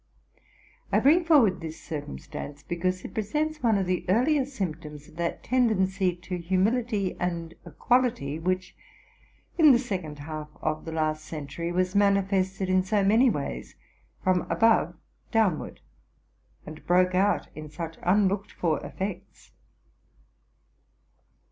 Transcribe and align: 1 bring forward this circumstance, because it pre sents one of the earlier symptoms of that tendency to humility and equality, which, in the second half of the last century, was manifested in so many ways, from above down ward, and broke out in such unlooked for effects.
1 0.89 1.03
bring 1.03 1.23
forward 1.23 1.61
this 1.61 1.79
circumstance, 1.79 2.63
because 2.63 3.05
it 3.05 3.13
pre 3.13 3.21
sents 3.21 3.61
one 3.61 3.77
of 3.77 3.85
the 3.85 4.03
earlier 4.09 4.43
symptoms 4.47 5.07
of 5.07 5.15
that 5.15 5.43
tendency 5.43 6.15
to 6.15 6.39
humility 6.39 7.15
and 7.19 7.53
equality, 7.67 8.39
which, 8.39 8.75
in 9.59 9.71
the 9.71 9.77
second 9.77 10.17
half 10.17 10.49
of 10.59 10.85
the 10.85 10.91
last 10.91 11.23
century, 11.23 11.71
was 11.71 11.93
manifested 11.93 12.67
in 12.67 12.81
so 12.81 13.03
many 13.03 13.29
ways, 13.29 13.75
from 14.23 14.41
above 14.49 14.95
down 15.31 15.59
ward, 15.59 15.81
and 16.65 16.83
broke 16.87 17.13
out 17.13 17.47
in 17.53 17.69
such 17.69 17.95
unlooked 18.01 18.51
for 18.51 18.83
effects. 18.83 19.51